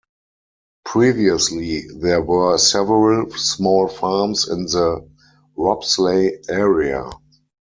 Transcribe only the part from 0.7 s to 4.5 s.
Previously there were several small farms